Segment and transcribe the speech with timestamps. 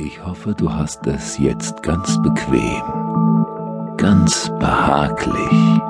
[0.00, 2.82] Ich hoffe, du hast es jetzt ganz bequem,
[3.96, 5.80] ganz behaglich.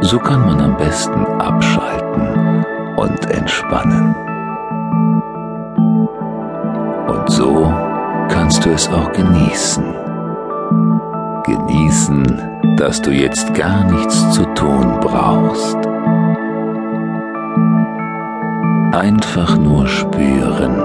[0.00, 2.64] So kann man am besten abschalten
[2.96, 4.12] und entspannen.
[7.06, 7.72] Und so
[8.28, 9.84] kannst du es auch genießen.
[11.44, 15.76] Genießen, dass du jetzt gar nichts zu tun brauchst.
[18.92, 20.75] Einfach nur spüren,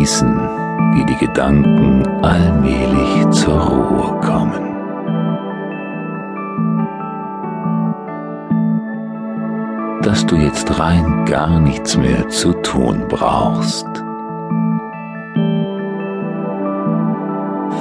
[0.00, 0.34] Genießen,
[0.94, 4.64] wie die Gedanken allmählich zur Ruhe kommen.
[10.00, 13.86] Dass du jetzt rein gar nichts mehr zu tun brauchst.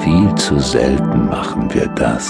[0.02, 2.30] Viel zu selten machen wir das.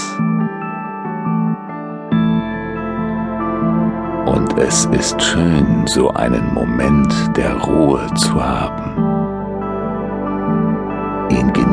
[4.26, 9.09] Und es ist schön, so einen Moment der Ruhe zu haben,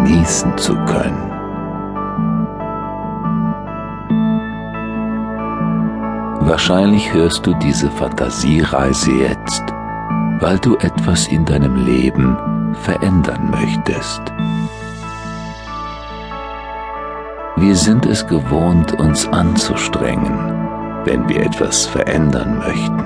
[0.07, 1.31] genießen zu können.
[6.41, 9.63] Wahrscheinlich hörst du diese Fantasiereise jetzt,
[10.39, 12.37] weil du etwas in deinem Leben
[12.73, 14.21] verändern möchtest.
[17.57, 20.37] Wir sind es gewohnt, uns anzustrengen,
[21.03, 23.05] wenn wir etwas verändern möchten.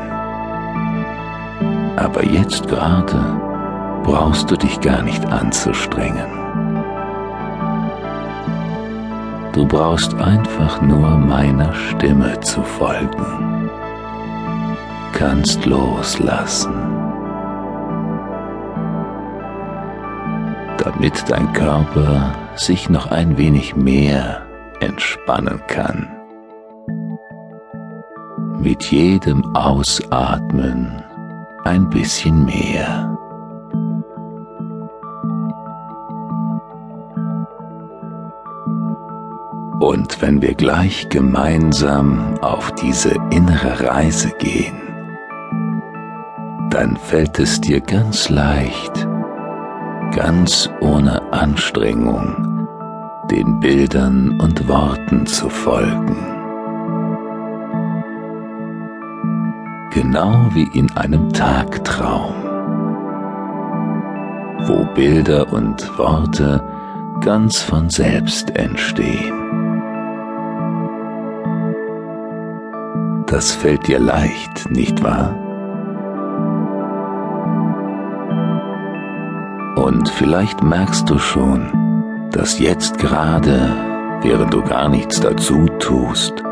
[1.97, 3.41] Aber jetzt gerade
[4.03, 6.41] brauchst du dich gar nicht anzustrengen.
[9.53, 13.69] Du brauchst einfach nur meiner Stimme zu folgen.
[15.11, 16.73] Kannst loslassen.
[20.77, 24.45] Damit dein Körper sich noch ein wenig mehr
[24.79, 26.09] entspannen kann.
[28.59, 31.03] Mit jedem Ausatmen
[31.65, 33.17] ein bisschen mehr.
[39.81, 44.79] Und wenn wir gleich gemeinsam auf diese innere Reise gehen,
[46.69, 49.07] dann fällt es dir ganz leicht,
[50.15, 52.67] ganz ohne Anstrengung,
[53.31, 56.15] den Bildern und Worten zu folgen.
[59.95, 62.35] Genau wie in einem Tagtraum,
[64.67, 66.63] wo Bilder und Worte
[67.21, 69.40] ganz von selbst entstehen.
[73.31, 75.33] Das fällt dir leicht, nicht wahr?
[79.77, 83.73] Und vielleicht merkst du schon, dass jetzt gerade,
[84.21, 86.43] während du gar nichts dazu tust,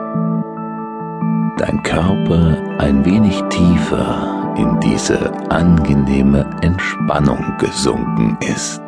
[1.57, 8.81] dein Körper ein wenig tiefer in diese angenehme Entspannung gesunken ist.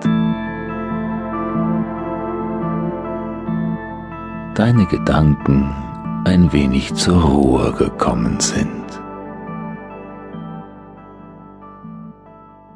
[4.55, 5.75] Deine Gedanken
[6.23, 8.85] ein wenig zur Ruhe gekommen sind.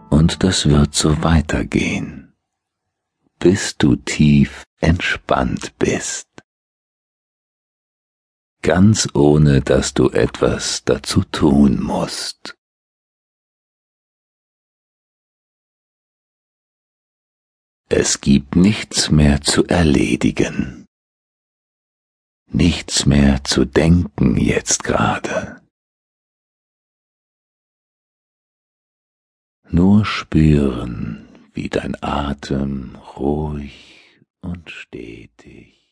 [0.10, 2.34] Und das wird so weitergehen,
[3.40, 6.28] bis du tief entspannt bist.
[8.62, 12.58] Ganz ohne dass du etwas dazu tun musst.
[17.90, 20.85] Es gibt nichts mehr zu erledigen
[22.56, 25.62] nichts mehr zu denken jetzt gerade.
[29.70, 35.85] Nur spüren, wie dein Atem ruhig und stetig